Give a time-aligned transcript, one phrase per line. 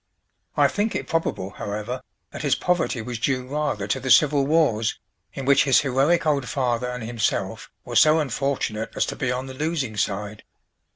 [0.57, 2.01] I think it probable, however,
[2.31, 4.97] that his poverty was due rather to the civil wars,
[5.33, 9.45] in which his heroic old father and himself were so unfortunate as to be on
[9.45, 10.43] the losing side.